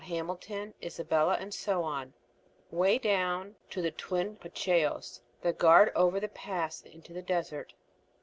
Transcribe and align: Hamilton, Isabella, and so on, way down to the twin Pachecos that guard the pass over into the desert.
Hamilton, 0.03 0.73
Isabella, 0.83 1.37
and 1.39 1.53
so 1.53 1.83
on, 1.83 2.13
way 2.71 2.97
down 2.97 3.55
to 3.69 3.83
the 3.83 3.91
twin 3.91 4.35
Pachecos 4.35 5.21
that 5.43 5.59
guard 5.59 5.89
the 5.93 6.27
pass 6.33 6.83
over 6.83 6.91
into 6.91 7.13
the 7.13 7.21
desert. 7.21 7.73